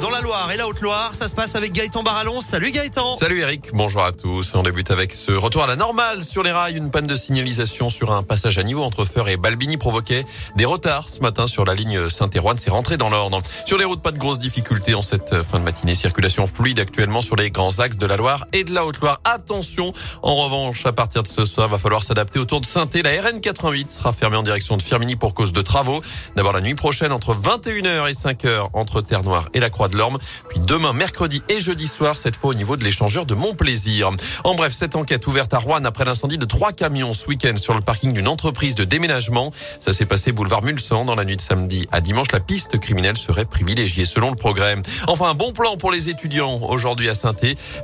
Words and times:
Dans 0.00 0.08
la 0.08 0.22
Loire 0.22 0.50
et 0.50 0.56
la 0.56 0.66
Haute-Loire, 0.66 1.14
ça 1.14 1.28
se 1.28 1.34
passe 1.34 1.54
avec 1.54 1.72
Gaëtan 1.72 2.02
Barallon. 2.02 2.40
Salut 2.40 2.70
Gaëtan. 2.70 3.18
Salut 3.18 3.40
Eric, 3.40 3.70
bonjour 3.74 4.02
à 4.02 4.12
tous. 4.12 4.54
On 4.54 4.62
débute 4.62 4.90
avec 4.90 5.12
ce 5.12 5.32
retour 5.32 5.62
à 5.62 5.66
la 5.66 5.76
normale 5.76 6.24
sur 6.24 6.42
les 6.42 6.52
rails. 6.52 6.78
Une 6.78 6.90
panne 6.90 7.06
de 7.06 7.16
signalisation 7.16 7.90
sur 7.90 8.10
un 8.12 8.22
passage 8.22 8.56
à 8.56 8.62
niveau 8.62 8.82
entre 8.82 9.04
Feur 9.04 9.28
et 9.28 9.36
Balbini 9.36 9.76
provoquait 9.76 10.24
des 10.56 10.64
retards 10.64 11.10
ce 11.10 11.20
matin 11.20 11.46
sur 11.46 11.66
la 11.66 11.74
ligne 11.74 12.08
Saint-Éroine. 12.08 12.56
C'est 12.56 12.70
rentré 12.70 12.96
dans 12.96 13.10
l'ordre. 13.10 13.42
Sur 13.66 13.76
les 13.76 13.84
routes, 13.84 14.00
pas 14.00 14.12
de 14.12 14.18
grosses 14.18 14.38
difficultés 14.38 14.94
en 14.94 15.02
cette 15.02 15.42
fin 15.42 15.58
de 15.58 15.64
matinée. 15.64 15.94
Circulation 15.94 16.46
fluide 16.46 16.80
actuellement 16.80 17.20
sur 17.20 17.36
les 17.36 17.50
grands 17.50 17.78
axes 17.80 17.98
de 17.98 18.06
la 18.06 18.16
Loire 18.16 18.46
et 18.54 18.64
de 18.64 18.72
la 18.72 18.86
Haute-Loire. 18.86 19.20
Attention, 19.24 19.92
en 20.22 20.36
revanche, 20.36 20.86
à 20.86 20.92
partir 20.92 21.22
de 21.22 21.28
ce 21.28 21.44
soir, 21.44 21.68
va 21.68 21.76
falloir 21.76 22.02
s'adapter 22.02 22.38
autour 22.38 22.62
de 22.62 22.66
saint 22.66 22.88
La 22.94 23.12
RN88 23.12 23.90
sera 23.90 24.14
fermée 24.14 24.38
en 24.38 24.42
direction 24.42 24.78
de 24.78 24.82
Firminy 24.82 25.16
pour 25.16 25.34
cause 25.34 25.52
de 25.52 25.60
travaux. 25.60 26.00
D'abord 26.36 26.54
la 26.54 26.62
nuit 26.62 26.74
prochaine 26.74 27.12
entre 27.12 27.34
21h 27.34 28.08
et 28.08 28.14
5h 28.14 28.70
entre 28.72 29.02
Terre-Noire 29.02 29.49
et 29.54 29.60
la 29.60 29.70
Croix 29.70 29.88
de 29.88 29.96
l'Orme. 29.96 30.18
Puis 30.48 30.60
demain, 30.60 30.92
mercredi 30.92 31.42
et 31.48 31.60
jeudi 31.60 31.86
soir, 31.86 32.16
cette 32.16 32.36
fois 32.36 32.50
au 32.50 32.54
niveau 32.54 32.76
de 32.76 32.84
l'échangeur 32.84 33.26
de 33.26 33.34
Montplaisir. 33.34 34.10
En 34.44 34.54
bref, 34.54 34.72
cette 34.72 34.96
enquête 34.96 35.26
ouverte 35.26 35.54
à 35.54 35.58
Rouen 35.58 35.84
après 35.84 36.04
l'incendie 36.04 36.38
de 36.38 36.44
trois 36.44 36.72
camions 36.72 37.14
ce 37.14 37.26
week-end 37.26 37.56
sur 37.56 37.74
le 37.74 37.80
parking 37.80 38.12
d'une 38.12 38.28
entreprise 38.28 38.74
de 38.74 38.84
déménagement. 38.84 39.52
Ça 39.80 39.92
s'est 39.92 40.06
passé 40.06 40.32
boulevard 40.32 40.62
Mulsan 40.62 41.04
dans 41.04 41.14
la 41.14 41.24
nuit 41.24 41.36
de 41.36 41.40
samedi 41.40 41.86
à 41.92 42.00
dimanche. 42.00 42.28
La 42.32 42.40
piste 42.40 42.78
criminelle 42.78 43.16
serait 43.16 43.44
privilégiée 43.44 44.04
selon 44.04 44.30
le 44.30 44.36
progrès. 44.36 44.76
Enfin, 45.06 45.30
un 45.30 45.34
bon 45.34 45.52
plan 45.52 45.76
pour 45.76 45.90
les 45.90 46.08
étudiants 46.08 46.60
aujourd'hui 46.68 47.08
à 47.08 47.14
saint 47.14 47.30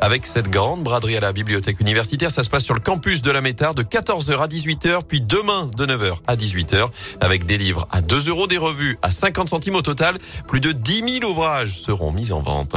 avec 0.00 0.26
cette 0.26 0.48
grande 0.48 0.82
braderie 0.82 1.16
à 1.16 1.20
la 1.20 1.32
bibliothèque 1.32 1.80
universitaire. 1.80 2.30
Ça 2.30 2.42
se 2.42 2.50
passe 2.50 2.64
sur 2.64 2.74
le 2.74 2.80
campus 2.80 3.22
de 3.22 3.30
la 3.30 3.40
Métard 3.40 3.74
de 3.74 3.82
14h 3.82 4.38
à 4.38 4.46
18h, 4.46 5.02
puis 5.06 5.20
demain 5.20 5.70
de 5.76 5.86
9h 5.86 6.16
à 6.26 6.36
18h 6.36 6.88
avec 7.20 7.46
des 7.46 7.58
livres 7.58 7.86
à 7.90 8.00
2 8.00 8.28
euros, 8.28 8.46
des 8.46 8.58
revues 8.58 8.98
à 9.02 9.10
50 9.10 9.48
centimes 9.48 9.76
au 9.76 9.82
total. 9.82 10.18
Plus 10.48 10.60
de 10.60 10.72
10 10.72 11.20
000 11.20 11.30
ouvrages 11.30 11.45
seront 11.64 12.10
mis 12.10 12.32
en 12.32 12.40
vente. 12.40 12.76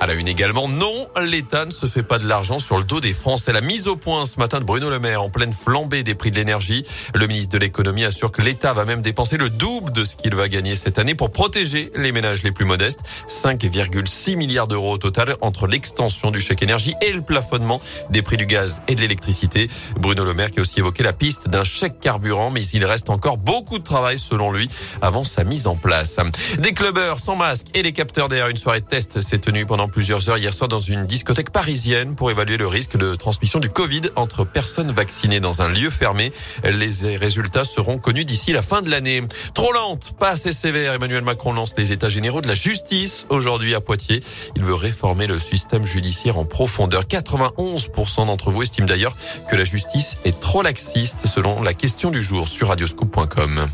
À 0.00 0.06
la 0.06 0.14
une 0.14 0.28
également, 0.28 0.68
non, 0.68 1.08
l'État 1.22 1.64
ne 1.64 1.70
se 1.70 1.86
fait 1.86 2.02
pas 2.02 2.18
de 2.18 2.26
l'argent 2.26 2.58
sur 2.58 2.76
le 2.76 2.84
dos 2.84 3.00
des 3.00 3.14
Français. 3.14 3.52
La 3.52 3.60
mise 3.60 3.86
au 3.86 3.96
point 3.96 4.26
ce 4.26 4.38
matin 4.38 4.58
de 4.58 4.64
Bruno 4.64 4.90
Le 4.90 4.98
Maire 4.98 5.22
en 5.22 5.30
pleine 5.30 5.52
flambée 5.52 6.02
des 6.02 6.14
prix 6.14 6.30
de 6.30 6.36
l'énergie. 6.36 6.84
Le 7.14 7.26
ministre 7.26 7.52
de 7.54 7.58
l'économie 7.58 8.04
assure 8.04 8.30
que 8.30 8.42
l'État 8.42 8.74
va 8.74 8.84
même 8.84 9.02
dépenser 9.02 9.38
le 9.38 9.48
double 9.48 9.92
de 9.92 10.04
ce 10.04 10.16
qu'il 10.16 10.34
va 10.34 10.48
gagner 10.48 10.74
cette 10.74 10.98
année 10.98 11.14
pour 11.14 11.30
protéger 11.30 11.90
les 11.96 12.12
ménages 12.12 12.42
les 12.42 12.52
plus 12.52 12.66
modestes. 12.66 13.00
5,6 13.28 14.36
milliards 14.36 14.68
d'euros 14.68 14.92
au 14.92 14.98
total 14.98 15.36
entre 15.40 15.66
l'extension 15.66 16.30
du 16.30 16.40
chèque 16.40 16.62
énergie 16.62 16.94
et 17.00 17.12
le 17.12 17.22
plafonnement 17.22 17.80
des 18.10 18.20
prix 18.20 18.36
du 18.36 18.46
gaz 18.46 18.82
et 18.88 18.96
de 18.96 19.00
l'électricité. 19.00 19.68
Bruno 19.98 20.24
Le 20.24 20.34
Maire 20.34 20.50
qui 20.50 20.58
a 20.58 20.62
aussi 20.62 20.80
évoqué 20.80 21.02
la 21.02 21.12
piste 21.12 21.48
d'un 21.48 21.64
chèque 21.64 22.00
carburant, 22.00 22.50
mais 22.50 22.66
il 22.66 22.84
reste 22.84 23.08
encore 23.08 23.38
beaucoup 23.38 23.78
de 23.78 23.84
travail 23.84 24.18
selon 24.18 24.52
lui 24.52 24.68
avant 25.00 25.24
sa 25.24 25.44
mise 25.44 25.66
en 25.66 25.76
place. 25.76 26.18
Des 26.58 26.72
clubbers 26.72 27.20
sans 27.20 27.36
masque 27.36 27.68
et 27.74 27.82
des 27.82 27.92
capteurs 27.92 28.28
d'air. 28.28 28.48
Une 28.48 28.56
soirée 28.56 28.82
test 28.82 29.22
s'est 29.22 29.38
tenue 29.38 29.64
pendant 29.64 29.88
plusieurs 29.94 30.28
heures 30.28 30.38
hier 30.38 30.52
soir 30.52 30.66
dans 30.66 30.80
une 30.80 31.06
discothèque 31.06 31.50
parisienne 31.50 32.16
pour 32.16 32.28
évaluer 32.28 32.56
le 32.56 32.66
risque 32.66 32.96
de 32.96 33.14
transmission 33.14 33.60
du 33.60 33.70
Covid 33.70 34.00
entre 34.16 34.44
personnes 34.44 34.90
vaccinées 34.90 35.38
dans 35.38 35.62
un 35.62 35.68
lieu 35.68 35.88
fermé. 35.88 36.32
Les 36.64 37.16
résultats 37.16 37.64
seront 37.64 37.98
connus 37.98 38.24
d'ici 38.24 38.52
la 38.52 38.62
fin 38.62 38.82
de 38.82 38.90
l'année. 38.90 39.22
Trop 39.54 39.72
lente, 39.72 40.14
pas 40.18 40.30
assez 40.30 40.50
sévère. 40.52 40.94
Emmanuel 40.94 41.22
Macron 41.22 41.52
lance 41.52 41.74
les 41.78 41.92
états 41.92 42.08
généraux 42.08 42.40
de 42.40 42.48
la 42.48 42.56
justice 42.56 43.26
aujourd'hui 43.28 43.76
à 43.76 43.80
Poitiers. 43.80 44.20
Il 44.56 44.64
veut 44.64 44.74
réformer 44.74 45.28
le 45.28 45.38
système 45.38 45.86
judiciaire 45.86 46.38
en 46.38 46.44
profondeur. 46.44 47.04
91% 47.04 48.26
d'entre 48.26 48.50
vous 48.50 48.64
estiment 48.64 48.88
d'ailleurs 48.88 49.14
que 49.48 49.54
la 49.54 49.64
justice 49.64 50.16
est 50.24 50.40
trop 50.40 50.62
laxiste 50.62 51.28
selon 51.28 51.62
la 51.62 51.72
question 51.72 52.10
du 52.10 52.20
jour 52.20 52.48
sur 52.48 52.66
radioscoop.com. 52.66 53.68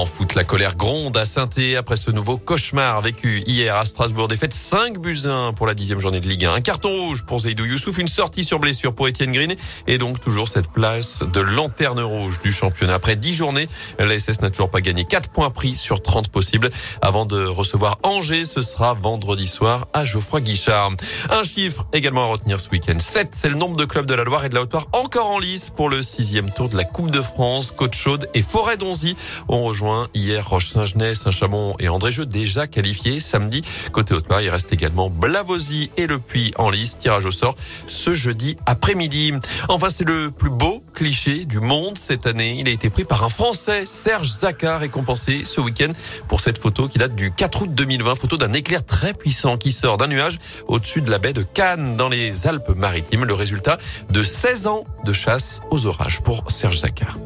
En 0.00 0.06
foot, 0.06 0.34
la 0.34 0.44
colère 0.44 0.76
gronde 0.76 1.14
à 1.18 1.26
saint 1.26 1.46
après 1.76 1.96
ce 1.96 2.10
nouveau 2.10 2.38
cauchemar 2.38 3.02
vécu 3.02 3.42
hier 3.46 3.76
à 3.76 3.84
Strasbourg. 3.84 4.28
Défaite 4.28 4.54
5 4.54 4.98
buts 4.98 5.26
1 5.26 5.52
pour 5.52 5.66
la 5.66 5.74
dixième 5.74 6.00
journée 6.00 6.20
de 6.20 6.26
Ligue 6.26 6.46
1. 6.46 6.54
Un 6.54 6.60
carton 6.62 6.88
rouge 6.88 7.24
pour 7.26 7.40
Zaidou 7.40 7.66
Youssouf, 7.66 7.98
une 7.98 8.08
sortie 8.08 8.44
sur 8.44 8.60
blessure 8.60 8.94
pour 8.94 9.08
Étienne 9.08 9.30
Green 9.30 9.54
et 9.86 9.98
donc 9.98 10.18
toujours 10.18 10.48
cette 10.48 10.68
place 10.68 11.22
de 11.30 11.40
lanterne 11.40 12.00
rouge 12.00 12.40
du 12.42 12.50
championnat. 12.50 12.94
Après 12.94 13.14
10 13.14 13.34
journées, 13.34 13.66
la 13.98 14.18
SS 14.18 14.40
n'a 14.40 14.48
toujours 14.48 14.70
pas 14.70 14.80
gagné 14.80 15.04
4 15.04 15.28
points 15.28 15.50
pris 15.50 15.74
sur 15.74 16.00
30 16.00 16.30
possibles. 16.30 16.70
Avant 17.02 17.26
de 17.26 17.44
recevoir 17.44 17.98
Angers, 18.02 18.46
ce 18.46 18.62
sera 18.62 18.94
vendredi 18.94 19.46
soir 19.46 19.86
à 19.92 20.06
Geoffroy 20.06 20.40
Guichard. 20.40 20.92
Un 21.28 21.42
chiffre 21.42 21.86
également 21.92 22.22
à 22.22 22.26
retenir 22.28 22.58
ce 22.58 22.70
week-end. 22.70 22.98
7, 22.98 23.32
c'est 23.34 23.50
le 23.50 23.56
nombre 23.56 23.76
de 23.76 23.84
clubs 23.84 24.06
de 24.06 24.14
la 24.14 24.24
Loire 24.24 24.46
et 24.46 24.48
de 24.48 24.54
la 24.54 24.62
Haute-Loire 24.62 24.86
encore 24.94 25.28
en 25.28 25.38
lice 25.38 25.70
pour 25.76 25.90
le 25.90 26.02
sixième 26.02 26.50
tour 26.50 26.70
de 26.70 26.78
la 26.78 26.84
Coupe 26.84 27.10
de 27.10 27.20
France. 27.20 27.74
Côte-Chaude 27.76 28.30
et 28.32 28.42
Forêt-Donzy 28.42 29.14
ont 29.48 29.74
Hier, 30.14 30.46
Roche-Saint-Genès, 30.48 31.14
Saint-Chamond 31.14 31.74
et 31.78 31.88
André-Jeu 31.88 32.26
déjà 32.26 32.66
qualifiés. 32.66 33.20
Samedi, 33.20 33.62
côté 33.92 34.14
haute 34.14 34.26
il 34.40 34.48
reste 34.48 34.72
également 34.72 35.10
Blavozy 35.10 35.90
et 35.96 36.06
Le 36.06 36.18
Puy 36.18 36.52
en 36.56 36.70
lice. 36.70 36.98
Tirage 36.98 37.26
au 37.26 37.30
sort 37.30 37.54
ce 37.86 38.14
jeudi 38.14 38.56
après-midi. 38.66 39.32
Enfin, 39.68 39.88
c'est 39.90 40.08
le 40.08 40.30
plus 40.30 40.50
beau 40.50 40.82
cliché 40.94 41.44
du 41.44 41.60
monde 41.60 41.96
cette 41.96 42.26
année. 42.26 42.56
Il 42.58 42.68
a 42.68 42.70
été 42.70 42.90
pris 42.90 43.04
par 43.04 43.24
un 43.24 43.28
Français, 43.28 43.84
Serge 43.86 44.28
Zaccar, 44.28 44.80
récompensé 44.80 45.42
ce 45.44 45.60
week-end 45.60 45.92
pour 46.28 46.40
cette 46.40 46.58
photo 46.58 46.88
qui 46.88 46.98
date 46.98 47.14
du 47.14 47.32
4 47.32 47.62
août 47.62 47.74
2020. 47.74 48.14
Photo 48.14 48.36
d'un 48.36 48.52
éclair 48.52 48.84
très 48.84 49.14
puissant 49.14 49.56
qui 49.56 49.72
sort 49.72 49.96
d'un 49.96 50.08
nuage 50.08 50.38
au-dessus 50.68 51.00
de 51.00 51.10
la 51.10 51.18
baie 51.18 51.32
de 51.32 51.42
Cannes 51.42 51.96
dans 51.96 52.08
les 52.08 52.46
Alpes-Maritimes. 52.46 53.24
Le 53.24 53.34
résultat 53.34 53.78
de 54.10 54.22
16 54.22 54.66
ans 54.66 54.84
de 55.04 55.12
chasse 55.12 55.60
aux 55.70 55.86
orages 55.86 56.20
pour 56.20 56.50
Serge 56.50 56.78
Zaccar. 56.78 57.16